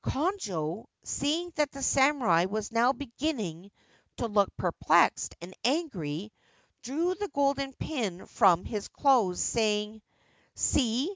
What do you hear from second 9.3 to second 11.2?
saying:' See